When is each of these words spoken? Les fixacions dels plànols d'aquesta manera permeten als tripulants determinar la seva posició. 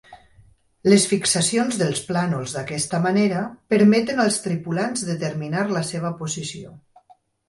Les 0.91 1.03
fixacions 1.09 1.75
dels 1.81 1.99
plànols 2.07 2.55
d'aquesta 2.55 3.01
manera 3.03 3.41
permeten 3.73 4.21
als 4.23 4.39
tripulants 4.47 5.05
determinar 5.11 5.63
la 5.77 5.85
seva 5.91 6.13
posició. 6.23 6.73